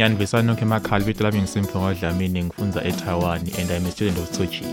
[0.00, 4.46] Yani besanokho emakhaya libito lami ngisimphiwe ngwadlamini ngifunza eTaiwan and I'm a student of Tzu
[4.46, 4.64] Chi.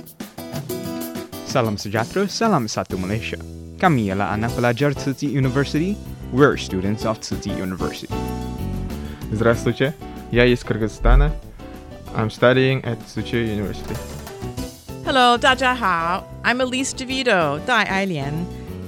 [1.46, 3.36] Salam Sujatro, Salam Satu Malaysia.
[3.78, 5.98] Kami ialah anak pelajar Tzu Chi University.
[6.32, 8.08] We're students of Tzu Chi University.
[9.34, 9.94] Здравствуйте,
[10.32, 11.32] я из Кыргызстана.
[12.16, 14.00] I'm studying at Tzu Chi University.
[15.04, 16.24] Hello, 大家好.
[16.46, 18.46] I'm Elise DeVito, Dai Ailian.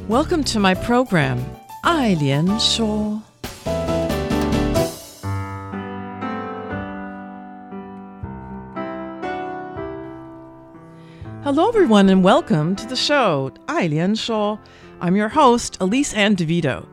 [0.07, 1.43] Welcome to my program,
[1.83, 3.28] Ailian Shaw.
[11.59, 14.57] Hello, everyone, and welcome to the show, Ai Lian Shou.
[15.01, 16.87] I'm your host, Elise Ann DeVito.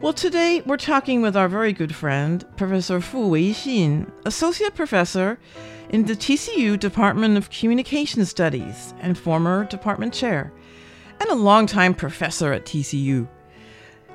[0.00, 5.38] Well, today we're talking with our very good friend, Professor Fu Weixin, Associate Professor
[5.90, 10.52] in the TCU Department of Communication Studies and former department chair,
[11.20, 13.28] and a longtime professor at TCU.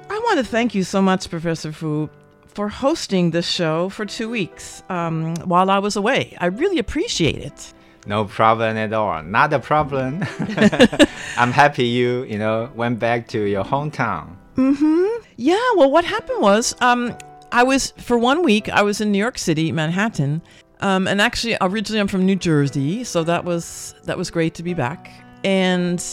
[0.09, 2.09] I want to thank you so much, Professor Fu,
[2.47, 6.35] for hosting this show for two weeks um, while I was away.
[6.41, 7.73] I really appreciate it.
[8.06, 9.24] No problem at all.
[9.24, 10.24] Not a problem.
[11.38, 14.36] I'm happy you, you know, went back to your hometown.
[14.56, 15.24] Mm-hmm.
[15.38, 17.18] Yeah, well what happened was um
[17.52, 20.41] I was for one week I was in New York City, Manhattan.
[20.81, 24.64] Um, and actually originally I'm from New Jersey, so that was that was great to
[24.64, 25.09] be back.
[25.44, 26.03] And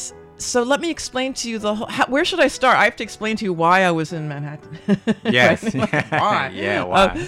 [0.40, 2.78] so let me explain to you the whole, how, where should I start?
[2.78, 4.78] I have to explain to you why I was in Manhattan.
[5.24, 5.74] yes.
[5.74, 6.50] why?
[6.54, 7.04] yeah, why?
[7.04, 7.26] Uh,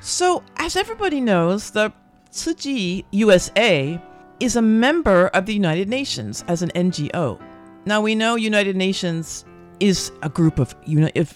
[0.00, 1.92] so as everybody knows, the
[2.34, 4.02] Tzu Chi USA
[4.40, 7.40] is a member of the United Nations as an NGO.
[7.86, 9.44] Now we know United Nations
[9.78, 10.74] is a group of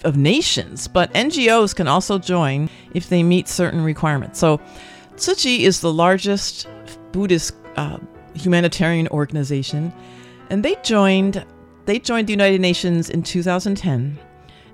[0.03, 4.39] of nations, but NGOs can also join if they meet certain requirements.
[4.39, 4.59] So,
[5.15, 6.67] Tzu is the largest
[7.13, 7.99] Buddhist uh,
[8.33, 9.93] humanitarian organization,
[10.49, 11.45] and they joined
[11.85, 14.19] they joined the United Nations in 2010,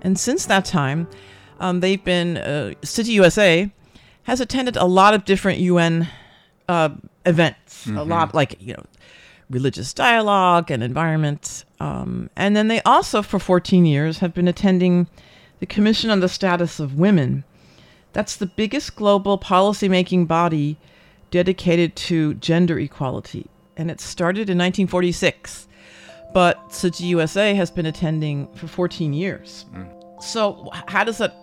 [0.01, 1.07] and since that time,
[1.59, 3.71] um, they've been uh, Chi USA
[4.25, 6.07] has attended a lot of different UN
[6.67, 6.89] uh,
[7.25, 7.97] events, mm-hmm.
[7.97, 8.83] a lot like you know
[9.49, 11.65] religious dialogue and environment.
[11.79, 15.07] Um, and then they also, for 14 years, have been attending
[15.59, 17.43] the Commission on the Status of Women.
[18.13, 20.77] That's the biggest global policymaking body
[21.31, 23.47] dedicated to gender equality.
[23.77, 25.67] And it started in 1946.
[26.33, 29.65] But Chi USA has been attending for 14 years.
[29.73, 30.23] Mm.
[30.23, 31.33] So, how does that?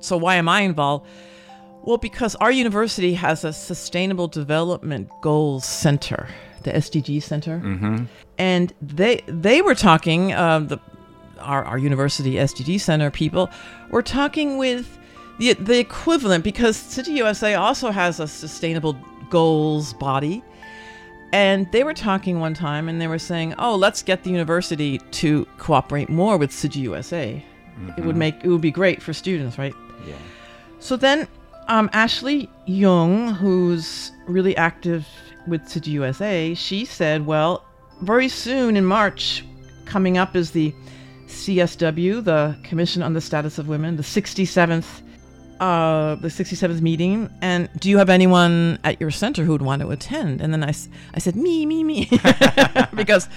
[0.00, 1.06] So, why am I involved?
[1.82, 6.28] Well, because our university has a Sustainable Development Goals Center,
[6.62, 8.04] the SDG Center, mm-hmm.
[8.36, 10.32] and they they were talking.
[10.32, 10.78] Uh, the
[11.40, 13.48] our our university SDG Center people
[13.90, 14.98] were talking with
[15.38, 18.96] the the equivalent because Tzu Chi USA also has a Sustainable
[19.30, 20.42] Goals body,
[21.32, 24.98] and they were talking one time and they were saying, "Oh, let's get the university
[24.98, 27.44] to cooperate more with Tzu Chi USA.
[27.78, 28.00] Mm-hmm.
[28.00, 29.74] It would make it would be great for students, right?"
[30.06, 30.14] Yeah.
[30.80, 31.28] So then
[31.68, 35.06] um, Ashley Young, who's really active
[35.46, 37.64] with Chi USA, she said, well,
[38.02, 39.44] very soon in March,
[39.84, 40.74] coming up is the
[41.26, 45.02] CSW, the Commission on the Status of Women, the 67th,
[45.60, 47.30] uh, the 67th meeting.
[47.42, 50.40] And do you have anyone at your center who would want to attend?
[50.40, 50.72] And then I,
[51.14, 52.08] I said, me, me, me,
[52.94, 53.28] because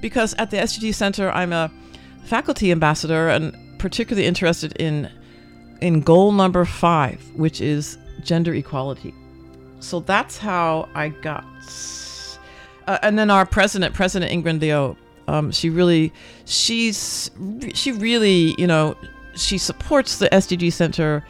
[0.00, 1.72] because at the SDG Center, I'm a
[2.24, 5.10] faculty ambassador and particularly interested in
[5.80, 9.14] in goal number five, which is gender equality.
[9.80, 11.44] So that's how I got.
[12.86, 14.96] Uh, and then our president, President Ingrid Liu,
[15.28, 16.12] um, she really,
[16.46, 17.30] she's,
[17.74, 18.96] she really, you know,
[19.34, 21.24] she supports the SDG Center.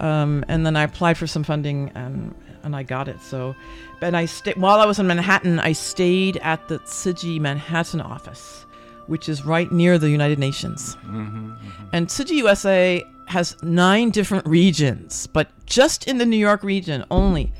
[0.00, 3.20] Um, and then I applied for some funding and and I got it.
[3.20, 3.54] So,
[4.00, 5.58] and I stayed while I was in Manhattan.
[5.58, 8.66] I stayed at the Chi Manhattan office,
[9.08, 10.96] which is right near the United Nations.
[11.06, 11.52] Mm-hmm,
[11.92, 17.04] And Tzu Chi USA has nine different regions, but just in the New York region
[17.10, 17.52] only,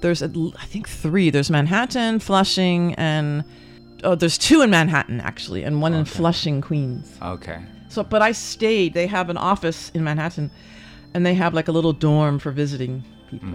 [0.00, 1.28] there's l- I think three.
[1.30, 3.44] There's Manhattan, Flushing, and
[4.04, 7.06] oh, there's two in Manhattan actually, and one in Flushing, Queens.
[7.20, 7.58] Okay.
[7.88, 8.94] So, but I stayed.
[8.94, 10.50] They have an office in Manhattan,
[11.12, 13.48] and they have like a little dorm for visiting people.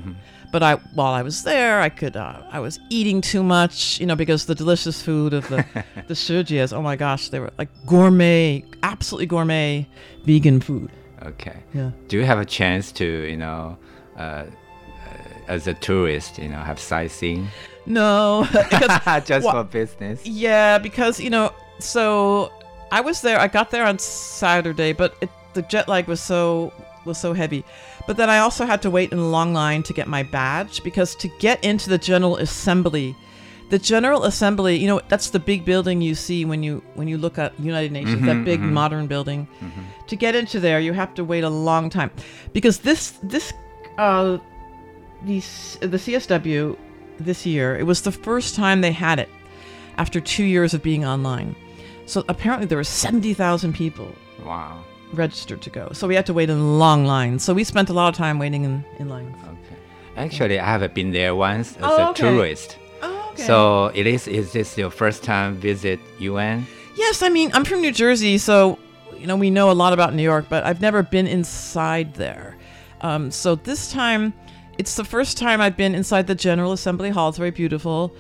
[0.56, 4.06] But I, while I was there, I could, uh, I was eating too much, you
[4.06, 5.66] know, because the delicious food of the
[6.08, 6.72] the Sujias.
[6.72, 9.86] Oh my gosh, they were like gourmet, absolutely gourmet,
[10.24, 10.92] vegan food.
[11.24, 11.58] Okay.
[11.74, 11.92] Yeah.
[12.08, 13.78] Do you have a chance to, you know,
[14.18, 14.46] uh, uh,
[15.50, 17.50] as a tourist, you know, have sightseeing?
[17.86, 20.26] No, because, Just Wha- for business.
[20.26, 22.50] Yeah, because you know, so
[22.94, 23.42] I was there.
[23.42, 26.72] I got there on Saturday, but it, the jet lag was so
[27.04, 27.66] was so heavy.
[28.08, 30.84] But then I also had to wait in a long line to get my badge
[30.84, 33.16] because to get into the General Assembly,
[33.70, 37.18] the General Assembly, you know, that's the big building you see when you when you
[37.18, 38.72] look at United Nations, that Mhm, big mhm.
[38.72, 39.48] modern building.
[40.08, 42.12] To get into there, you have to wait a long time
[42.54, 43.52] because this this
[43.98, 44.38] uh
[45.24, 46.78] these the CSW
[47.20, 49.30] this year, it was the first time they had it
[49.98, 51.56] after two years of being online.
[52.06, 54.14] So apparently there were 70,000 people
[54.46, 54.84] Wow.
[55.16, 55.90] Registered to go.
[55.94, 57.40] So we had to wait in a long line.
[57.40, 59.36] So we spent a lot of time waiting in, in lines.
[59.44, 59.76] Okay.
[60.18, 62.22] Actually, I have been there once as Oh, a okay.
[62.22, 62.78] tourist.
[63.02, 63.44] Oh, okay.
[63.44, 64.28] So it is.
[64.28, 66.66] Is this your first time visit UN?
[66.96, 68.80] Yes, I mean, I'm from New Jersey, so,
[69.18, 72.56] you know, we know a lot about New York, but I've never been inside there.
[73.02, 74.34] Um, so this time,
[74.78, 77.30] it's the first time I've been inside the General Assembly Hall.
[77.30, 78.16] It's very beautiful.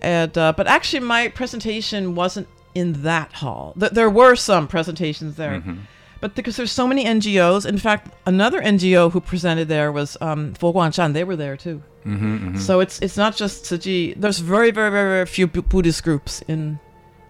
[0.00, 3.74] And, uh, but actually, my presentation wasn't in that hall.
[3.78, 5.60] Th- there were some presentations there.
[5.60, 5.78] Mhm.
[6.22, 10.54] But because there's so many NGOs, in fact, another NGO who presented there was um,
[10.54, 11.12] Fo Guangshan.
[11.12, 11.82] They were there too.
[12.06, 12.18] Mhm,
[12.54, 12.58] mhm.
[12.58, 14.14] So it's it's not just Tzu Chi.
[14.20, 16.78] There's very very very, very few Bu- Buddhist groups in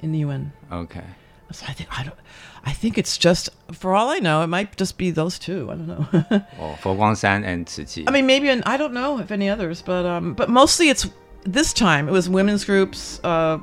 [0.02, 0.52] in the UN.
[0.70, 1.04] Okay.
[1.50, 2.18] So I think I don't.
[2.64, 5.70] I think it's just for all I know, it might just be those two.
[5.70, 6.04] I don't know.
[6.60, 9.82] Oh, Fo Guangshan and Tzu I mean, maybe an, I don't know if any others,
[9.82, 11.08] but um, but mostly it's
[11.56, 13.58] this time it was women's groups, uh,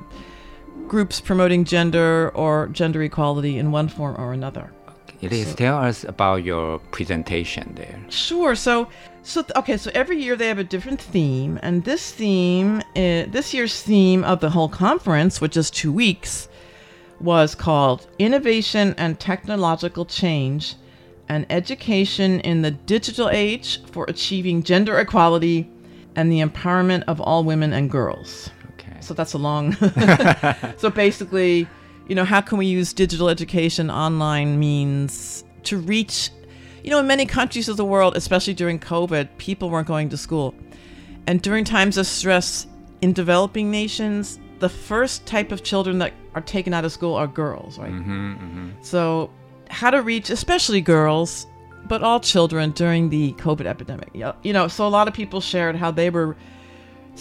[0.87, 4.71] groups promoting gender or gender equality in one form or another.
[5.21, 5.53] It is.
[5.55, 7.99] Tell us about your presentation there.
[8.09, 8.55] Sure.
[8.55, 8.87] So,
[9.21, 9.75] so okay.
[9.75, 14.23] So every year they have a different theme, and this theme, uh, this year's theme
[14.23, 16.47] of the whole conference, which is two weeks,
[17.19, 20.75] was called "Innovation and Technological Change,
[21.27, 25.69] and Education in the Digital Age for Achieving Gender Equality
[26.15, 28.95] and the Empowerment of All Women and Girls." Okay.
[29.01, 29.73] So that's a long.
[30.77, 31.67] so basically,
[32.09, 36.31] you know, how can we use digital education, online means to reach,
[36.83, 40.17] you know, in many countries of the world, especially during COVID, people weren't going to
[40.17, 40.55] school.
[41.27, 42.65] And during times of stress
[43.01, 47.27] in developing nations, the first type of children that are taken out of school are
[47.27, 47.91] girls, right?
[47.91, 48.69] Mm-hmm, mm-hmm.
[48.81, 49.29] So,
[49.69, 51.45] how to reach, especially girls,
[51.87, 54.09] but all children during the COVID epidemic.
[54.13, 56.35] You know, so a lot of people shared how they were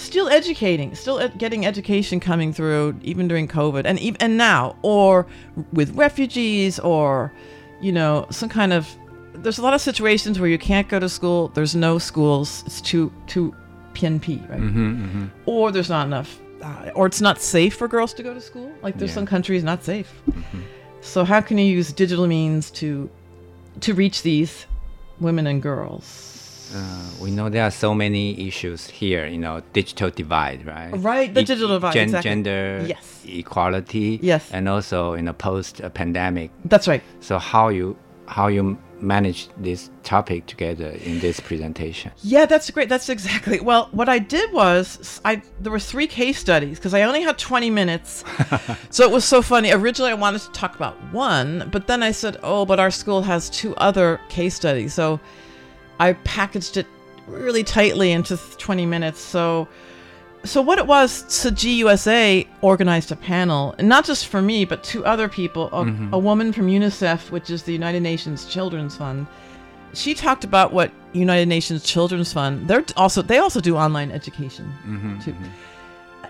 [0.01, 4.77] still educating, still ed- getting education coming through even during COVID and even and now,
[4.83, 5.27] or
[5.73, 7.33] with refugees, or
[7.81, 8.89] you know, some kind of.
[9.35, 11.49] There's a lot of situations where you can't go to school.
[11.55, 12.65] There's no schools.
[12.67, 13.55] It's too too
[13.95, 14.61] PNP, right?
[14.61, 15.27] Mm-hmm, mm-hmm.
[15.47, 18.71] Or there's not enough, uh, or it's not safe for girls to go to school.
[18.83, 19.15] Like there's Yeah.
[19.17, 20.11] some countries not safe.
[21.01, 23.09] So how can you use digital means to
[23.81, 24.67] to reach these
[25.21, 26.05] women and girls?
[26.75, 26.79] Uh,
[27.21, 29.27] we know there are so many issues here.
[29.27, 30.91] You know, digital divide, right?
[30.93, 32.31] Right, the E- digital divide, gen- exactly.
[32.31, 33.23] Gender Yes.
[33.27, 34.19] equality.
[34.23, 34.49] Yes.
[34.53, 36.51] And also in a post-pandemic.
[36.65, 37.03] That's right.
[37.21, 37.97] So how you
[38.27, 42.11] how you manage this topic together in this presentation?
[42.23, 42.89] Yeah, that's great.
[42.91, 43.61] That's exactly.
[43.61, 47.39] Well, what I did was I there were three case studies because I only had
[47.39, 48.25] 20 minutes.
[48.91, 49.71] so it was so funny.
[49.73, 53.23] Originally I wanted to talk about one, but then I said, "Oh, but our school
[53.23, 55.19] has two other case studies." So
[55.99, 56.87] I packaged it
[57.27, 59.21] really tightly into 20 minutes.
[59.21, 59.69] So
[60.45, 64.65] so what it was, Tzu Chi USA organized a panel, and not just for me,
[64.65, 65.67] but two other people.
[65.73, 66.13] A, Mhm.
[66.13, 69.27] a woman from UNICEF, which is the United Nations Children's Fund.
[69.95, 72.69] She talked about what United Nations Children's Fund.
[72.69, 75.19] They're also they also do online education Mm-hmm.
[75.21, 75.35] too.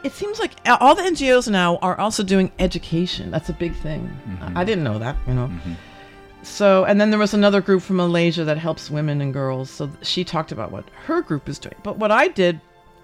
[0.04, 3.30] It seems like all the NGOs now are also doing education.
[3.30, 4.08] That's a big thing.
[4.30, 4.56] Mhm.
[4.56, 5.50] I didn't know that, you know
[6.41, 6.45] Mhm.
[6.45, 9.69] So, and then there was another group from Malaysia that helps women and girls.
[9.69, 11.75] So she talked about what her group is doing.
[11.83, 12.59] But what I did,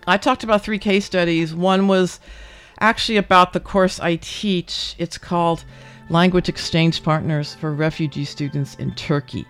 [0.08, 1.54] I talked about three case studies.
[1.54, 2.20] One was
[2.80, 4.96] actually about the course I teach.
[4.98, 5.64] It's called
[6.10, 9.46] Language Exchange Partners for Refugee Students in Turkey.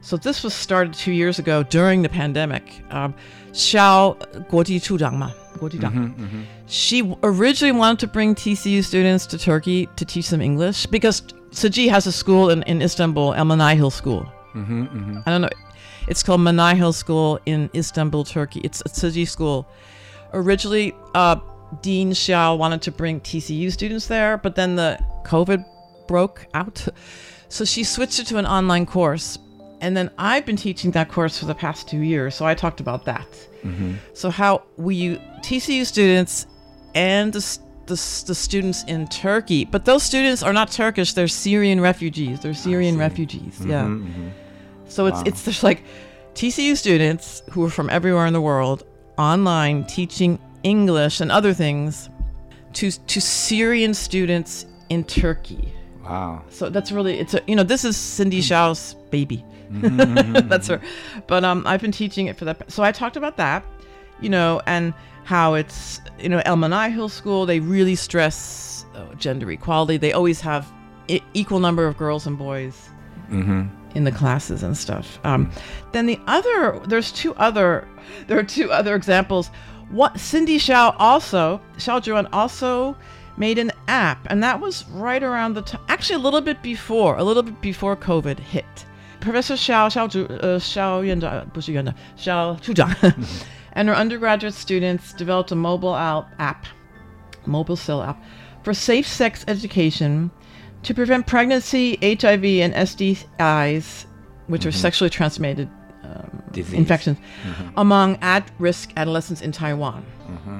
[0.00, 2.82] So this was started two years ago during the pandemic.
[2.90, 3.14] Um,
[3.52, 4.16] Xiao
[4.48, 5.32] 国际处长嘛
[6.13, 11.21] mm-hmm, She originally wanted to bring TCU students to Turkey to teach them English because
[11.51, 14.25] Tzu Chi has a school in, in Istanbul, El Menahil School.
[14.53, 15.49] Mm-hmm, I don't know.
[16.07, 18.61] It's called Menahil School in Istanbul, Turkey.
[18.63, 19.67] It's a Tzu Chi school.
[20.33, 21.37] Originally, uh,
[21.81, 25.65] Dean Xiao wanted to bring TCU students there, but then the COVID
[26.07, 26.87] broke out.
[27.49, 29.37] So she switched it to an online course.
[29.83, 32.35] And then I've been teaching that course for the past two years.
[32.35, 33.27] So I talked about that.
[33.63, 33.95] Mm-hmm.
[34.13, 36.47] So, how we TCU students
[36.95, 41.81] and the, the, the, students in Turkey, but those students are not Turkish, they're Syrian
[41.81, 42.39] refugees.
[42.39, 43.59] They're Syrian refugees.
[43.59, 43.83] Mm-hmm, yeah.
[43.83, 44.29] mm-hmm.
[44.87, 45.23] So it's, wow.
[45.25, 45.83] it's just like
[46.33, 48.85] TCU students who are from everywhere in the world
[49.17, 52.09] online teaching English and other things
[52.73, 55.73] to, to Syrian students in Turkey.
[56.05, 56.43] Wow.
[56.49, 59.43] So that's really it's a you know this is Cindy Xiao's baby.
[59.81, 60.81] Mm-hmm, that's her.
[61.27, 62.71] But um I've been teaching it for that.
[62.71, 63.65] So I talked about that,
[64.19, 66.57] you know, and how it's you know El
[66.89, 69.97] Hill School they really stress oh, gender equality.
[69.97, 70.71] They always have
[71.09, 72.89] I- equal number of girls and boys
[73.29, 73.63] mm-hmm.
[73.95, 75.19] in the classes and stuff.
[75.23, 75.51] Um,
[75.91, 77.87] then the other there's two other
[78.27, 79.49] there are two other examples.
[79.89, 82.95] What Cindy Xiao also Xiao Zhuan also
[83.37, 87.17] made an app, and that was right around the time, actually a little bit before,
[87.17, 88.85] a little bit before COVID hit.
[89.23, 95.13] Professor Xiao Xiao Zhu, uh, Xiao Yuan, 不是 Yuan, Xiao Chuzhang, and her undergraduate students
[95.13, 96.65] developed a mobile app,
[97.45, 98.21] mobile cell app,
[98.63, 100.29] for safe sex education
[100.83, 104.05] to prevent pregnancy, HIV, and STIs,
[104.47, 104.67] which mm-hmm.
[104.67, 105.69] are sexually transmitted
[106.03, 107.69] um, infections, mm-hmm.
[107.77, 110.05] among at-risk adolescents in Taiwan.
[110.27, 110.59] Mm-hmm.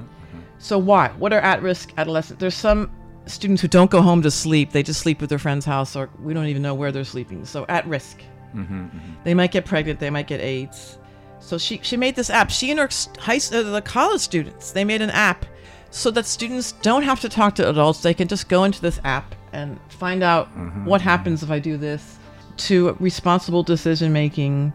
[0.59, 1.09] So why?
[1.17, 2.39] What are at-risk adolescents?
[2.39, 2.89] There's some
[3.25, 6.09] students who don't go home to sleep; they just sleep at their friend's house, or
[6.21, 7.43] we don't even know where they're sleeping.
[7.43, 8.21] So at risk.
[8.55, 9.13] Mm-hmm, mm-hmm.
[9.23, 9.99] They might get pregnant.
[9.99, 10.97] They might get AIDS.
[11.39, 12.49] So she she made this app.
[12.49, 15.45] She and her high uh, the college students they made an app
[15.91, 18.01] so that students don't have to talk to adults.
[18.01, 21.59] They can just go into this app and find out mm-hmm, what happens if I
[21.59, 22.17] do this.
[22.57, 24.73] To responsible decision making.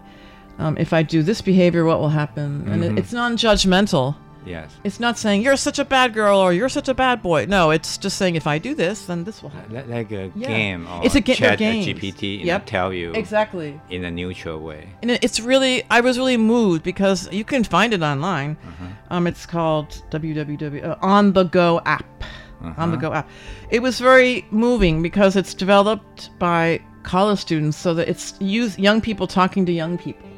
[0.59, 2.69] Um, if I do this behavior, what will happen?
[2.69, 4.17] And it, it's non-judgmental.
[4.49, 4.75] Yes.
[4.83, 7.47] It's not saying you're such a bad girl or you're such a bad boy.
[7.47, 9.91] No, it's just saying if I do this, then this will happen.
[9.91, 10.49] Like a yeah.
[10.49, 11.87] game or it's a ga- chat games.
[11.87, 12.65] GPT yep.
[12.67, 14.89] tell you exactly in a neutral way.
[15.03, 18.57] And it's really, I was really moved because you can find it online.
[18.67, 18.87] Uh-huh.
[19.11, 22.25] Um, it's called www uh, on the go app.
[22.61, 22.75] Uh-huh.
[22.83, 23.29] On the go app.
[23.71, 29.01] It was very moving because it's developed by college students, so that it's youth, young
[29.01, 30.29] people talking to young people.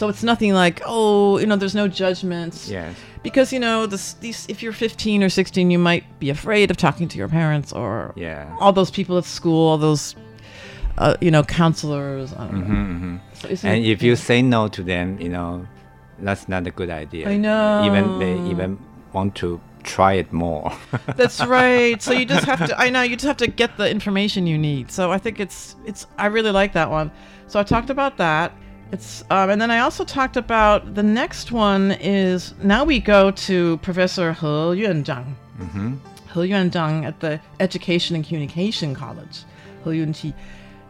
[0.00, 2.70] So it's nothing like, oh, you know, there's no judgments.
[2.70, 6.70] Yes because you know this, these if you're 15 or 16 you might be afraid
[6.70, 8.56] of talking to your parents or yeah.
[8.60, 10.16] all those people at school all those
[10.96, 12.30] uh, you know counselors.
[12.32, 13.54] Mm-hmm, mm-hmm.
[13.54, 15.66] So and if you say no to them you know
[16.18, 17.28] that's not a good idea.
[17.28, 17.84] I know.
[17.84, 18.78] Even they even
[19.12, 20.72] want to try it more.
[21.16, 22.00] That's right.
[22.02, 24.58] So you just have to i know you just have to get the information you
[24.58, 24.90] need.
[24.90, 27.10] So i think it's it's i really like that one.
[27.46, 28.52] So i talked about that
[28.92, 33.30] it's um, and then I also talked about the next one is now we go
[33.30, 35.34] to Professor He Yuanzhang.
[35.58, 35.94] Mm-hmm.
[36.34, 39.44] He Yuanzhang at the Education and Communication College.
[39.84, 40.34] He Yunqi.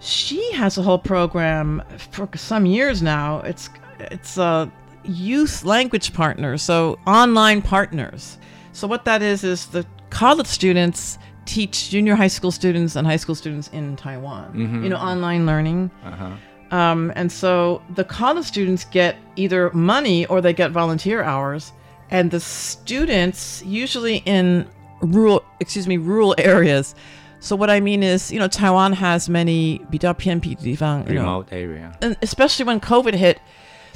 [0.00, 3.40] She has a whole program for some years now.
[3.40, 4.71] It's it's a
[5.04, 8.38] youth language partner, so online partners.
[8.73, 13.16] So what that is is the college students teach junior high school students and high
[13.16, 14.52] school students in Taiwan.
[14.54, 14.85] Mm-hmm.
[14.85, 15.90] You know, online learning.
[16.04, 16.30] Uh-huh.
[16.72, 21.72] Um, and so the college students get either money or they get volunteer hours.
[22.10, 24.68] And the students, usually in
[25.02, 26.96] rural, excuse me, rural areas.
[27.40, 31.92] So what I mean is, you know, Taiwan has many 比较偏僻的地方, you remote know, area,
[32.02, 33.38] and especially when COVID hit,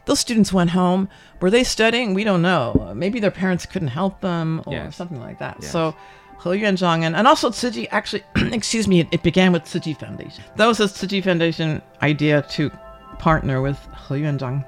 [0.06, 1.08] those students went home.
[1.39, 2.13] Were they studying?
[2.13, 2.94] We don't know.
[2.96, 4.96] Maybe their parents couldn't help them or yes.
[4.96, 5.58] something like that.
[5.62, 5.72] Yes.
[5.72, 5.96] So
[6.45, 10.45] he Yuanzhang and, and also Tzu actually, excuse me, it, began with Tzu Foundation.
[10.57, 12.71] That was the Tzu Foundation idea to
[13.19, 14.65] partner with He Yuanzhang.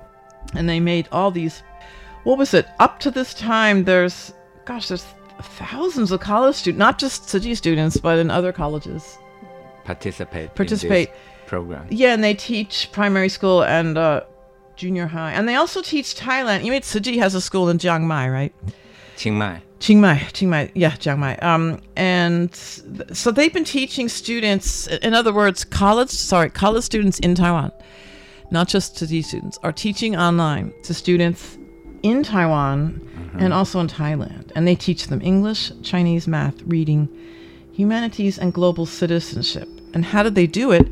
[0.55, 1.63] And they made all these,
[2.25, 2.67] what was it?
[2.79, 4.33] Up to this time, there's,
[4.65, 5.05] gosh, there's
[5.43, 9.19] thousands of college students, not just Tzu students, but in other colleges.
[9.85, 10.55] Participate.
[10.55, 11.11] Participate.
[11.47, 11.87] program.
[11.91, 14.23] Yeah, and they teach primary school and uh,
[14.77, 15.33] junior high.
[15.33, 16.65] And they also teach Thailand.
[16.65, 18.55] You mean Tzu has a school in Chiang Mai, right?
[19.17, 19.63] Chiang Mai.
[19.79, 21.37] Chiang Mai, Chiang Mai, yeah, Chiang Mai.
[21.39, 27.19] Um, and th- so they've been teaching students, in other words, college, sorry, college students
[27.19, 27.73] in Taiwan,
[28.51, 31.59] not just to these students, are teaching online to students
[32.03, 33.39] in Taiwan mm-hmm.
[33.39, 34.51] and also in Thailand.
[34.55, 37.09] And they teach them English, Chinese, math, reading,
[37.73, 39.69] humanities, and global citizenship.
[39.93, 40.89] And how do they do it?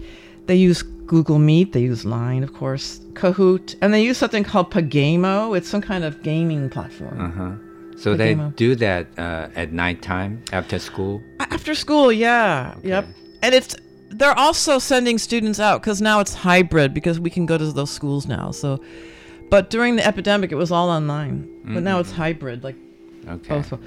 [0.47, 4.71] They use Google Meet, they use Line, of course, Kahoot, and they use something called
[4.71, 5.57] Pagamo.
[5.57, 7.21] It's some kind of gaming platform.
[7.21, 7.74] Uh-huh.
[8.05, 11.23] So the they do that uh, at nighttime after school.
[11.41, 12.75] After school, yeah.
[12.83, 13.07] Yep.
[13.41, 13.75] And it's
[14.11, 17.91] they're also sending students out because now it's hybrid because we can go to those
[17.91, 18.51] schools now.
[18.51, 18.85] So,
[19.49, 21.49] but during the epidemic, it was all online.
[21.65, 22.77] But now it's hybrid, like
[23.27, 23.49] Okay.
[23.49, 23.81] both.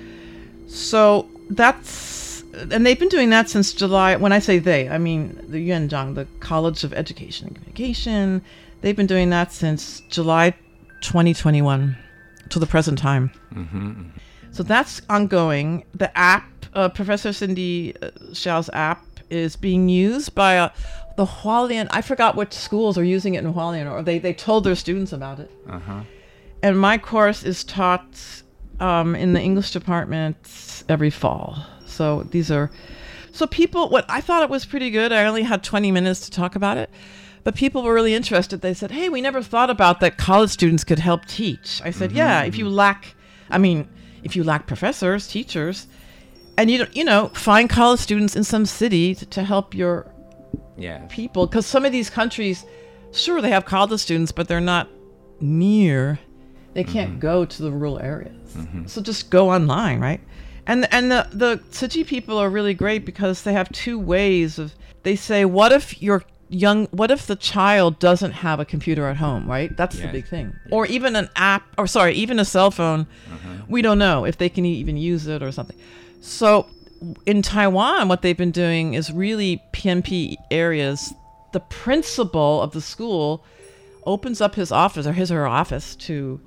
[0.66, 4.16] So that's and they've been doing that since July.
[4.16, 8.42] When I say they, I mean the Yuanzhang, the College of Education and Communication.
[8.82, 10.56] They've been doing that since July
[11.02, 11.98] 2021
[12.48, 13.32] to the present time.
[13.54, 14.04] Mm-hmm.
[14.52, 15.86] So that's ongoing.
[15.94, 20.70] The app, uh, Professor Cindy uh, Xiao's app, is being used by uh,
[21.18, 21.88] the Hualien.
[21.92, 25.12] I forgot which schools are using it in Hualien, or they, they told their students
[25.12, 25.52] about it.
[25.70, 26.02] Uh huh.
[26.64, 28.42] And my course is taught
[28.80, 31.64] um, in the English department every fall.
[31.86, 32.72] So these are,
[33.32, 35.12] so people, what I thought it was pretty good.
[35.12, 36.90] I only had 20 minutes to talk about it.
[37.48, 38.60] But people were really interested.
[38.60, 40.18] They said, "Hey, we never thought about that.
[40.18, 42.74] College students could help teach." I said, "Yeah, if you mm-hmm.
[42.74, 43.16] lack,
[43.50, 43.88] I mean,
[44.22, 45.88] if you lack professors, teachers,
[46.58, 50.12] and you don't, you know, find college students in some city to, to help your
[50.78, 51.06] Yeah.
[51.08, 52.66] people because some of these countries
[53.14, 54.90] sure they have college students but they're not
[55.40, 56.20] near
[56.74, 57.20] they can't mm-hmm.
[57.20, 58.86] go to the rural areas mm-hmm.
[58.88, 60.20] so just go online right
[60.68, 64.60] and and the the Tzu Chi people are really great because they have two ways
[64.60, 69.08] of they say what if your young what if the child doesn't have a computer
[69.08, 72.46] at home right that's the big thing or even an app or sorry even a
[72.46, 73.06] cell phone
[73.68, 75.78] we don't know if they can even use it or something
[76.22, 76.68] so
[77.26, 81.14] in Taiwan, what they've been doing is really pmp areas.
[81.52, 83.44] The principal of the school
[84.06, 86.40] opens up his office or his or her office to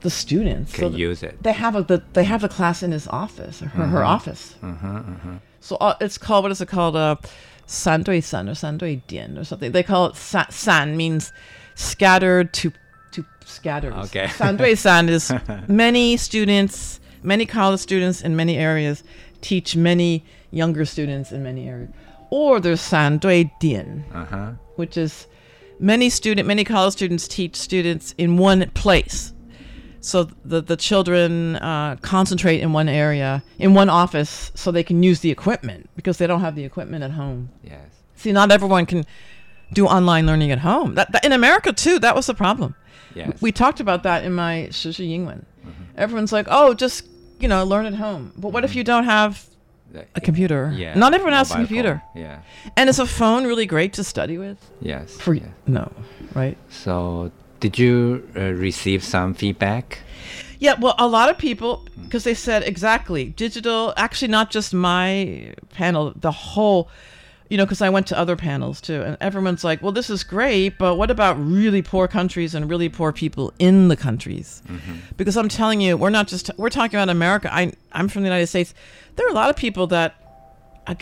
[0.00, 0.72] the students.
[0.72, 1.42] Can that use it.
[1.42, 4.06] They have a the, they have the class in his office or her, her Mhm.
[4.06, 4.54] office.
[4.62, 5.28] Uh-huh, uh-huh.
[5.60, 6.96] So uh, it's called what is it called?
[6.96, 7.16] Uh,
[7.70, 9.72] san dui san or san dui dian or something.
[9.72, 11.32] They call it san, san means
[11.74, 12.72] scattered to
[13.12, 13.92] to scattered.
[13.94, 14.28] Okay.
[14.28, 15.32] San dui san is
[15.68, 19.02] many students, many college students in many areas
[19.40, 21.90] teach many younger students in many areas.
[22.30, 24.52] Or there's san dui dian, Uh-huh.
[24.76, 25.26] which is
[25.78, 29.32] many student many college students teach students in one place.
[30.00, 35.02] So the the children uh, concentrate in one area, in one office, so they can
[35.02, 37.50] use the equipment because they don't have the equipment at home.
[37.62, 37.80] Yes.
[38.16, 39.04] See, not everyone can
[39.72, 40.94] do online learning at home.
[40.94, 42.74] That, that in America too, that was the problem.
[43.14, 43.40] Yes.
[43.42, 45.44] We talked about that in my Shishi Yingwen.
[45.96, 47.06] Everyone's like, "Oh, just
[47.38, 49.44] you know, learn at home." But what if you don't have
[50.14, 50.72] a computer?
[50.74, 50.94] Yeah.
[50.94, 52.02] Not everyone has a computer.
[52.14, 52.42] phone, Yeah.
[52.76, 54.58] And is a phone really great to study with?
[54.80, 55.16] Yes.
[55.20, 55.48] For yeah.
[55.66, 55.92] no,
[56.34, 56.56] right?
[56.70, 60.00] So, did you uh, receive some feedback?
[60.58, 63.94] Yeah, well, a lot of people, because they said exactly digital.
[63.96, 66.90] Actually, not just my panel, the whole,
[67.48, 70.22] you know, because I went to other panels too, and everyone's like, "Well, this is
[70.22, 74.62] great, but what about really poor countries and really poor people in the countries?"
[75.16, 77.48] Because I'm telling you, we're not just we're talking about America.
[77.52, 78.74] I I'm from the United States.
[79.16, 80.14] There are a lot of people that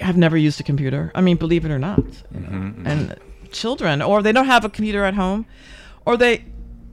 [0.01, 1.11] have never used a computer.
[1.17, 1.99] I mean, believe it or not,
[2.33, 2.87] you know, Mhm, mhm.
[2.87, 3.17] and
[3.51, 5.47] children, or they don't have a computer at home,
[6.09, 6.45] or they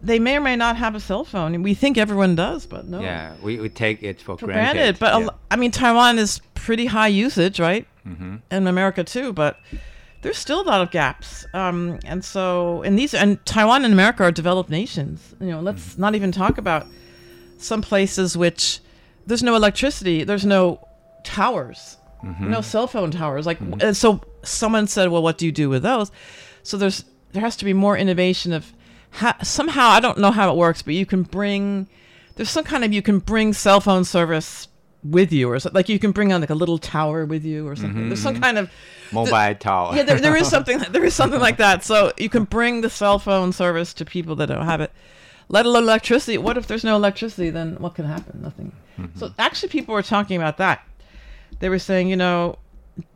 [0.03, 1.63] they may or may not have a cell phone.
[1.63, 2.99] We think everyone does, but no.
[3.01, 4.73] Yeah, we, we take it for, For granted.
[4.75, 5.29] granted, but yeah.
[5.49, 7.87] I mean, Taiwan is pretty high usage, right?
[8.05, 8.41] Mhm.
[8.51, 9.57] And America too, but
[10.21, 11.47] there's still a lot of gaps.
[11.53, 15.33] Um, and so, and these, and Taiwan and America are developed nations.
[15.39, 16.01] You know, let's Mm-hmm.
[16.01, 16.85] not even talk about
[17.57, 18.79] some places which
[19.25, 20.85] there's no electricity, there's no
[21.23, 22.49] towers, Mhm.
[22.49, 23.45] no cell phone towers.
[23.47, 26.11] Like, and so someone said, well, what do you do with those?
[26.63, 28.71] So there's there has to be more innovation of
[29.15, 31.87] ha- somehow I don't know how it works, but you can bring
[32.35, 34.67] there's some kind of you can bring cell phone service
[35.03, 37.67] with you or something like you can bring on like a little tower with you
[37.67, 38.05] or something.
[38.05, 38.41] Mhm, There's some mhm.
[38.41, 38.71] kind of
[39.11, 39.95] Mobile tower.
[39.95, 41.83] yeah, there, there is something there is something like that.
[41.83, 44.91] So you can bring the cell phone service to people that don't have it.
[45.47, 46.39] Let alone electricity.
[46.39, 47.51] What if there's no electricity?
[47.51, 48.41] Then what can happen?
[48.41, 48.71] Nothing.
[49.15, 50.81] So actually, people were talking about that.
[51.59, 52.57] They were saying, you know,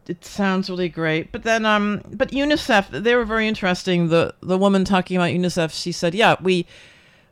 [0.09, 4.09] it sounds really great, but then, um, but UNICEF, they were very interesting.
[4.09, 6.65] The the woman talking about UNICEF, she said, yeah, we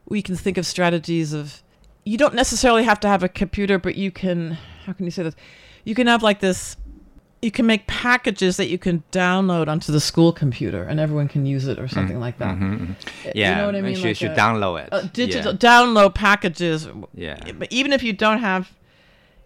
[0.08, 1.63] we can think of strategies of.
[2.06, 4.58] You don't necessarily have to have a computer, but you can.
[4.86, 5.36] How can you say this?
[5.84, 6.78] You can have like this
[7.40, 11.46] you can make packages that you can download onto the school computer and everyone can
[11.46, 12.56] use it or something like that.
[12.58, 12.92] mhm, mhm.
[12.92, 13.96] Uh, Yeah, you know what I mean?
[13.96, 15.13] you should a- download it.
[15.13, 15.58] digital Yeah.
[15.60, 16.88] download packages.
[17.13, 17.38] Yeah.
[17.60, 18.72] But even if you don't have,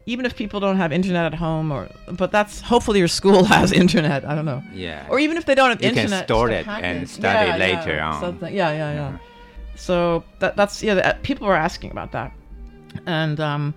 [0.06, 3.72] even if people don't have internet at home, or but that's hopefully your school has
[3.72, 4.26] internet.
[4.26, 4.64] I don't know.
[4.74, 5.06] Yeah.
[5.10, 7.50] Or even if they don't have You can internet, store just a it and study
[7.50, 8.22] Yeah, later yeah, on.
[8.22, 8.54] Something.
[8.54, 9.18] Yeah, yeah, yeah.
[9.76, 10.96] So that that's yeah.
[10.96, 12.34] That, people were asking about that,
[13.06, 13.74] and um,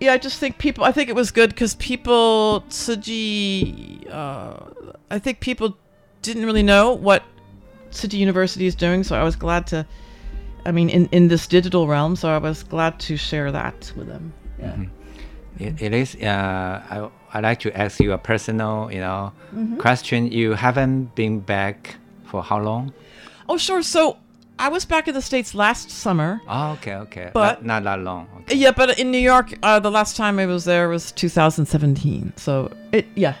[0.00, 0.84] yeah, I just think people.
[0.84, 4.70] I think it was good because people, Tzu Chi, uh,
[5.10, 5.76] I think people
[6.22, 7.22] didn't really know what
[7.92, 9.04] Tzu Chi University is doing.
[9.04, 9.86] So I was glad to,
[10.66, 12.16] I mean, in in this digital realm.
[12.16, 14.32] So I was glad to share that with them.
[14.58, 14.72] Yeah.
[14.72, 14.90] Mhm.
[15.58, 16.14] It, it is.
[16.16, 19.78] Uh, I I like to ask you a personal, you know, Mhm.
[19.78, 20.30] question.
[20.32, 22.92] You haven't been back for how long?
[23.48, 23.82] Oh, sure.
[23.82, 24.16] So
[24.58, 26.40] I was back in the states last summer.
[26.48, 27.30] Oh, okay, okay.
[27.34, 28.26] But- not, not that long.
[28.40, 28.56] Okay.
[28.56, 32.32] Yeah, but in New York, uh, the last time I was there was 2017.
[32.36, 33.34] So it, yeah,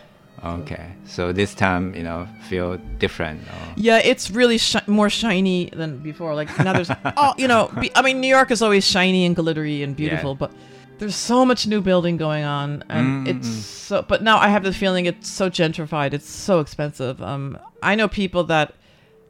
[0.44, 0.92] Okay.
[1.06, 3.40] So this time, you know, feel different.
[3.48, 6.34] Or, yeah, it's really shi- more shiny than before.
[6.36, 9.34] Like now there's, oh, you know, be, I mean, New York is always shiny and
[9.34, 10.52] glittery and beautiful, but
[10.98, 14.02] there's so much new building going on, and Mm, it's so.
[14.02, 16.12] But now I have the feeling it's so gentrified.
[16.14, 17.20] It's so expensive.
[17.22, 18.74] Um, I know people that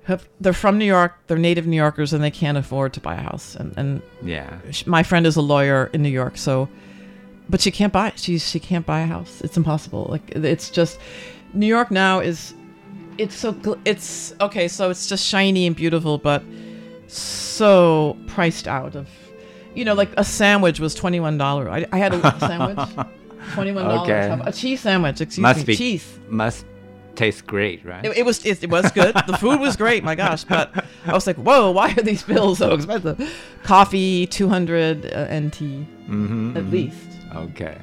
[0.04, 3.14] have they're from New York, they're native New Yorkers, and they can't afford to buy
[3.14, 3.56] a house.
[3.56, 4.58] And and Yeah.
[4.86, 6.68] my friend is a lawyer in New York, so
[7.48, 9.40] but she can't buy she she can't buy a house.
[9.42, 10.06] It's impossible.
[10.08, 10.98] Like it's just
[11.54, 12.54] New York now is
[13.18, 16.42] it's so it's okay, so it's just shiny and beautiful, but
[17.08, 19.08] so priced out of
[19.76, 21.70] you know, like a sandwich was twenty one dollar.
[21.70, 22.78] I, I had a sandwich,
[23.52, 24.08] twenty one dollars.
[24.10, 24.42] Okay.
[24.44, 26.18] A cheese sandwich, excuse must me, be cheese.
[26.28, 26.64] Must
[27.14, 28.04] taste great, right?
[28.04, 29.14] It, it was it, it was good.
[29.26, 30.02] the food was great.
[30.02, 33.18] My gosh, but I was like, whoa, why are these bills so expensive?
[33.62, 35.60] Coffee, two hundred uh, NT
[36.08, 36.70] Mhm, at mhm.
[36.70, 37.08] least.
[37.34, 37.76] Okay.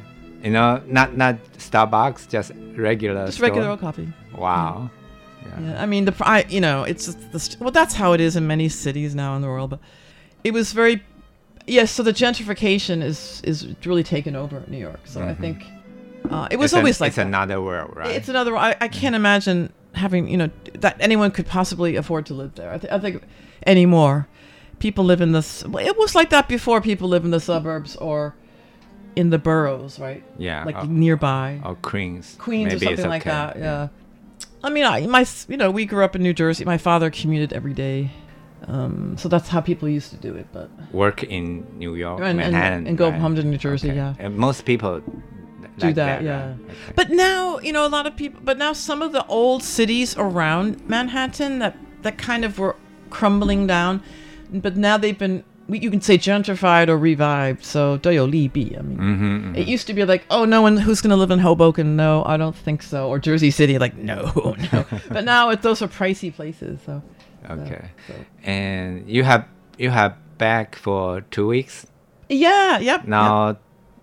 [0.44, 3.26] You know, not not Starbucks, just regular.
[3.28, 3.50] Just store?
[3.50, 4.12] regular old coffee.
[4.36, 4.90] Wow.
[5.46, 8.36] Yeah, I mean the I, you know it's just the well that's how it is
[8.36, 9.80] in many cities now in the world, but
[10.44, 11.04] it was very
[11.67, 11.91] yes.
[11.91, 14.99] so the gentrification is is really taken over New York.
[15.06, 15.39] So I Mhm.
[15.39, 15.63] think
[16.30, 17.28] uh, it was It's an- always like it's that.
[17.28, 18.12] another world, right?
[18.15, 18.56] It's another.
[18.56, 20.49] I, I can't imagine having you know
[20.80, 22.71] that anyone could possibly afford to live there.
[22.73, 23.21] I, th- I think
[23.67, 24.28] anymore,
[24.80, 25.63] people live in this.
[25.63, 26.82] It was like that before.
[26.82, 28.36] People live in the suburbs or
[29.15, 30.23] in the boroughs, right?
[30.38, 31.62] Yeah, like or- nearby.
[31.63, 32.36] or Queens.
[32.39, 33.58] Queens Maybe or something like okay, that.
[33.60, 33.88] Yeah.
[34.63, 36.63] I mean, I my you know we grew up in New Jersey.
[36.65, 38.12] My father commuted every day,
[38.67, 40.47] um, so that's how people used to do it.
[40.53, 43.21] But Work in New York, and, and, Manhattan, and go right?
[43.21, 43.97] home to New Jersey, Okay.
[43.97, 44.14] yeah.
[44.19, 45.01] And most people
[45.79, 46.25] do like that, right?
[46.25, 46.55] yeah.
[46.97, 48.41] But now, you know, a lot of people.
[48.45, 52.75] But now, some of the old cities around Manhattan that that kind of were
[53.11, 54.03] crumbling down,
[54.53, 55.45] but now they've been.
[55.69, 57.62] we- You can say gentrified or revived.
[57.62, 58.75] So 都有利弊.
[58.79, 61.31] I mean, Mhm, it used to be like, oh, no one who's going to live
[61.31, 61.95] in Hoboken.
[61.95, 63.07] No, I don't think so.
[63.09, 64.33] Or Jersey City, like, no,
[64.73, 64.85] no.
[65.11, 66.81] but now it, those are pricey places.
[66.87, 67.03] So
[67.50, 67.86] Okay.
[68.44, 69.46] And you have
[69.78, 71.88] you have back for two weeks.
[72.30, 73.06] yeah, yep.
[73.08, 73.58] Now,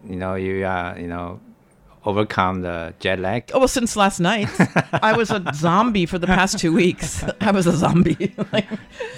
[0.09, 1.41] you know you are you know
[2.07, 3.51] overcome the jet lag.
[3.53, 4.49] Oh well, since last night,
[4.93, 7.23] I was a zombie for the past two weeks.
[7.41, 8.33] I was a zombie.
[8.53, 8.67] like,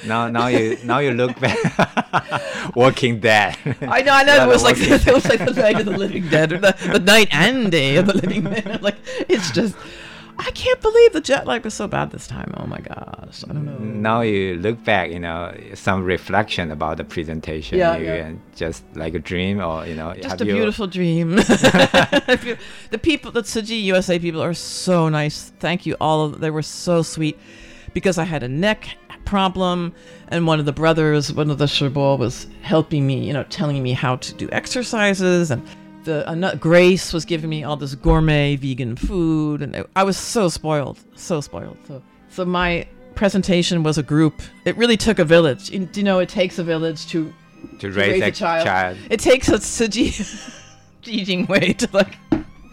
[0.05, 1.59] Now now you now you look back,
[2.75, 3.57] Walking Dead.
[3.83, 4.45] I know, I know.
[4.45, 6.75] It was like Walking- it was like the night of the living dead, or the,
[6.93, 8.83] the night and day of the living dead.
[8.83, 8.97] Like
[9.29, 9.77] it's just,
[10.44, 12.52] I can't believe the jet lag was so bad this time.
[12.57, 13.78] Oh my gosh, I don't know.
[13.78, 18.14] now you look back, you know, some reflection about the presentation, Yeah, you, yeah.
[18.26, 21.31] and just like a dream, or you know, Just a you- beautiful dream.
[21.37, 22.59] the
[23.00, 25.52] people, the Tzu Chi USA people are so nice.
[25.61, 26.26] Thank you all.
[26.26, 27.38] Of, they were so sweet
[27.94, 29.94] because I had a neck problem
[30.28, 33.83] and one of the brothers, one of the Sherbo was helping me, you know, telling
[33.83, 35.62] me how to do exercises and
[36.05, 40.99] the Grace was giving me all this gourmet vegan food and I was so spoiled,
[41.15, 41.77] so spoiled.
[41.87, 44.41] So so my presentation was a group.
[44.65, 45.71] It really took a village.
[45.71, 47.33] You, you know, it takes a village to
[47.81, 48.99] To raise a child.
[49.11, 52.17] It takes a Jijing way to like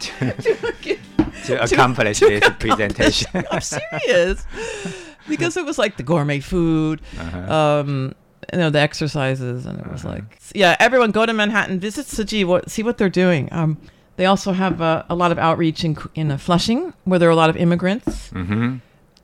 [1.44, 3.44] to accomplish this presentation.
[3.50, 4.44] I'm serious.
[5.28, 7.54] because it was like the gourmet food, Uh-huh.
[7.54, 8.14] um,
[8.52, 12.24] you know, the exercises, and it was like, yeah, everyone go to Manhattan, visit Tzu
[12.24, 13.48] Chi, what, see what they're doing.
[13.52, 13.76] Um,
[14.16, 17.32] they also have uh, a lot of outreach in in uh, Flushing, where there are
[17.32, 18.76] a lot of immigrants, Mm-hmm.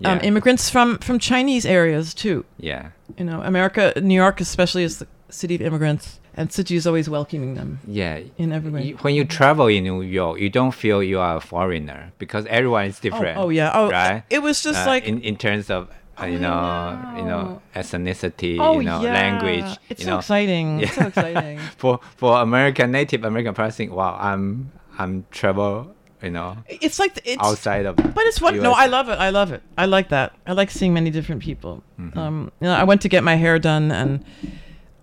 [0.04, 2.44] um, immigrants from from Chinese areas too.
[2.58, 2.90] Yeah.
[3.18, 6.86] You know, America, New York especially is the city of immigrants, and Tzu Chi is
[6.86, 7.80] always welcoming them.
[7.86, 8.20] Yeah.
[8.38, 8.90] In every way.
[9.02, 12.86] When you travel in New York, you don't feel you are a foreigner because everyone
[12.86, 13.38] is different.
[13.38, 13.70] oh, yeah.
[13.74, 14.22] Oh, right.
[14.30, 15.88] it was just Uh, like- in, in terms of
[16.20, 19.12] uh, you know you know ethnicity, Oh, you know yeah.
[19.12, 19.78] language.
[19.88, 20.18] It's you so know.
[20.18, 20.80] exciting.
[20.80, 21.58] It's so exciting.
[21.76, 25.92] for for American native American person, wow, I'm I'm travel.
[26.22, 27.96] You know, It's like the- it's outside of.
[27.96, 28.54] But it's what?
[28.56, 29.18] No, I love it.
[29.20, 29.62] I love it.
[29.76, 30.32] I like that.
[30.46, 31.82] I like seeing many different people.
[32.00, 32.16] Mhm.
[32.16, 34.24] Um, you know, I went to get my hair done, and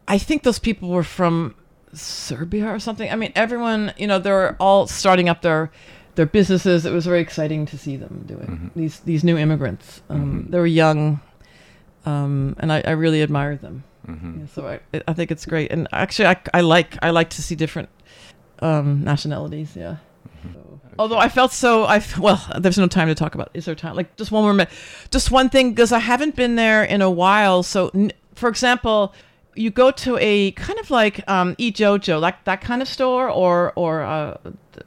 [0.07, 1.53] I think those people were from
[1.93, 3.09] Serbia or something.
[3.11, 3.93] I mean, everyone.
[3.95, 5.69] You know, they're all starting up their
[6.15, 6.85] their businesses.
[6.85, 8.47] It was very exciting to see them do it.
[8.49, 8.79] Mm-hmm.
[8.79, 10.01] These these new immigrants.
[10.09, 11.19] Um, They were young,
[12.05, 13.83] um, and I, I really admired them.
[14.07, 14.39] Mhm.
[14.39, 15.71] Yeah, so I I think it's great.
[15.71, 17.89] And actually, I, I like I like to see different
[18.59, 19.75] um, nationalities.
[19.75, 19.97] Yeah.
[20.99, 23.49] Although I felt so, I well, there's no time to talk about.
[23.53, 23.95] Is there time?
[23.95, 24.71] Like just one more minute,
[25.09, 27.63] just one thing, because I haven't been there in a while.
[27.63, 29.13] So, n- for example,
[29.55, 33.73] you go to a kind of like um, Jojo, like that kind of store, or
[33.75, 34.37] or uh,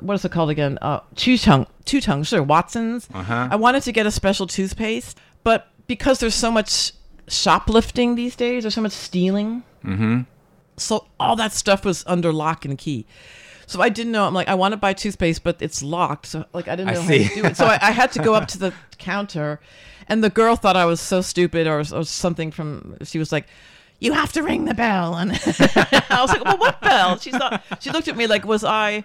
[0.00, 0.78] what is it called again?
[0.82, 3.08] Uh, Chucheng, Chucheng, Watson's.
[3.12, 3.48] Uh-huh.
[3.50, 6.92] I wanted to get a special toothpaste, but because there's so much
[7.28, 9.62] shoplifting these days, there's so much stealing.
[9.84, 10.22] Mm-hmm.
[10.76, 13.06] So all that stuff was under lock and key.
[13.66, 14.26] So I didn't know.
[14.26, 16.26] I'm like, I want to buy toothpaste, but it's locked.
[16.26, 17.28] So like, I didn't I know how see.
[17.28, 17.56] to do it.
[17.56, 19.60] So I, I had to go up to the counter,
[20.08, 22.52] and the girl thought I was so stupid or, or something.
[22.52, 23.46] From she was like,
[23.98, 25.32] "You have to ring the bell," and
[26.10, 29.04] I was like, "Well, what bell?" She thought she looked at me like, "Was I?"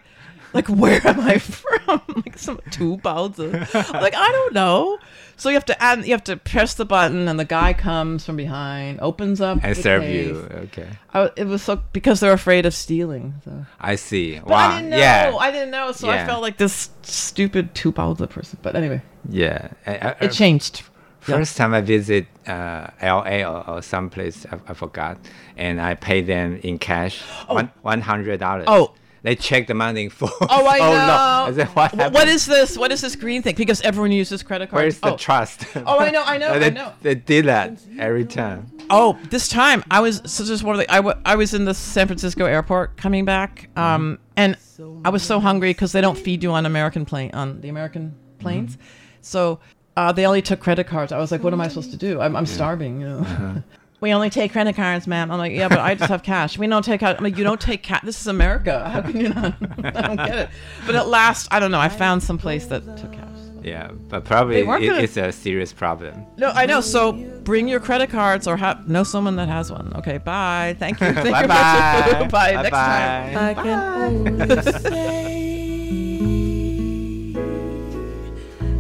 [0.54, 2.02] Like where am I from?
[2.26, 5.00] like some two Like I don't know.
[5.38, 8.24] So you have to add, you have to press the button, and the guy comes
[8.24, 10.28] from behind, opens up, and serve case.
[10.28, 10.36] you.
[10.66, 10.88] Okay.
[11.16, 13.34] I, it was so because they're afraid of stealing.
[13.44, 13.66] So.
[13.80, 14.38] I see.
[14.38, 14.70] But wow.
[14.70, 14.98] I didn't know.
[14.98, 15.36] Yeah.
[15.40, 16.24] I didn't know, so Yeah.
[16.24, 18.60] I felt like this stupid two Baozi person.
[18.62, 19.70] But anyway, Yeah.
[19.88, 20.84] I- I- it changed.
[21.28, 21.38] Yeah.
[21.38, 25.18] First time I visit uh, LA or, or someplace I, I forgot,
[25.58, 28.66] and I pay them in cash one one hundred dollars.
[28.68, 28.94] Oh.
[29.24, 30.30] They check the money for.
[30.54, 30.86] Oh, I know.
[30.86, 31.52] no!
[31.52, 32.14] I said, what happened?
[32.14, 32.78] what is this?
[32.78, 33.56] What is this green thing?
[33.56, 34.82] Because everyone uses credit cards.
[34.82, 35.18] Where's the oh.
[35.18, 35.66] trust?
[35.76, 36.94] Oh, I know, I know, they, I know.
[37.02, 38.72] They did that every time.
[38.90, 41.66] Oh, this time I was so just one of the I, w- I was in
[41.66, 44.58] the San Francisco airport coming back, um, and
[45.06, 48.16] I was so hungry because they don't feed you on American plane on the American
[48.40, 48.78] planes,
[49.22, 49.60] so
[49.98, 51.12] uh, they only took credit cards.
[51.12, 52.20] I was like, what am I supposed to do?
[52.20, 53.64] I'm, I'm starving, you know.
[54.02, 55.30] We only take credit cards, ma'am.
[55.32, 56.58] I'm like, yeah, but I just have cash.
[56.58, 57.16] We don't take cash.
[57.20, 58.02] I'm like, you don't take cash.
[58.04, 58.90] This is America.
[58.90, 59.54] How can you not?
[59.84, 60.50] I don't get it.
[60.88, 61.80] But at last, I don't know.
[61.80, 63.28] I found some place that took cash.
[63.62, 66.26] Yeah, but probably it, gonna- it's a serious problem.
[66.36, 66.82] No, I know.
[66.82, 67.12] So
[67.44, 69.94] bring your credit cards or have know someone that has one.
[69.98, 70.76] Okay, bye.
[70.80, 71.14] Thank you.
[71.14, 71.32] Thank you.
[71.32, 72.28] Bye-bye.
[72.32, 72.52] bye.
[72.54, 73.34] Next Bye-bye.
[73.36, 73.38] time.
[73.38, 75.62] I can only say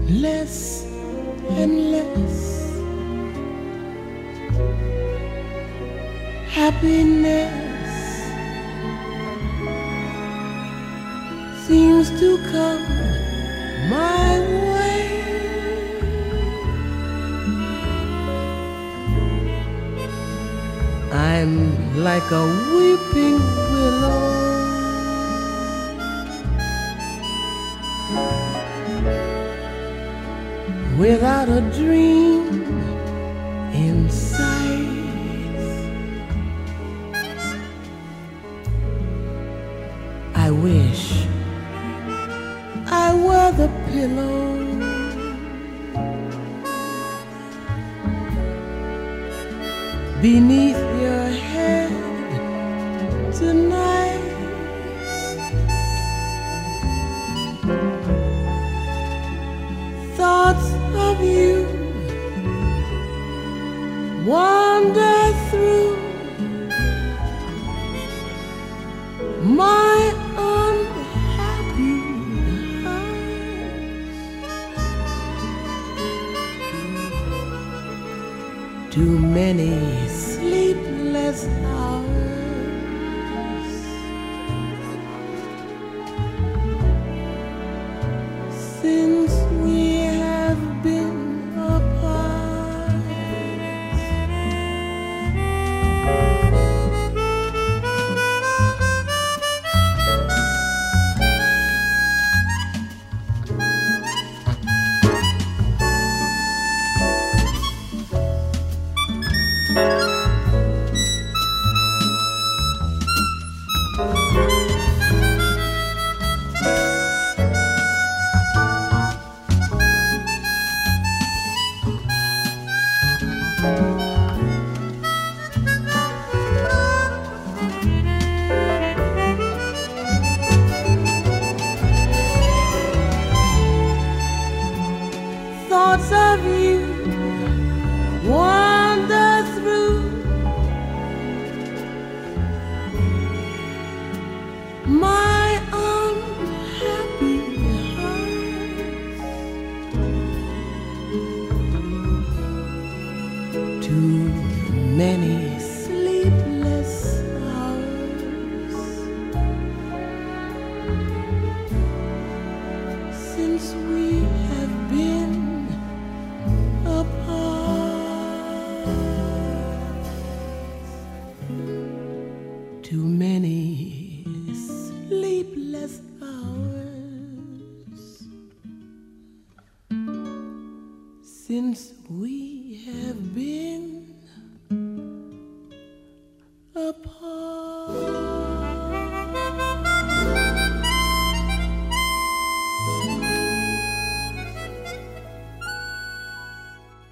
[0.09, 0.83] less
[1.51, 2.50] and less
[6.51, 7.49] happiness
[11.65, 12.83] seems to come
[13.89, 14.39] my
[14.73, 15.07] way.
[21.13, 21.53] I'm
[22.03, 23.39] like a weeping
[23.71, 24.41] willow.
[30.99, 32.43] Without a dream
[33.73, 34.09] in
[40.51, 41.25] I wish
[42.87, 44.59] I were the pillow.
[50.21, 50.90] Beneath
[79.53, 79.90] many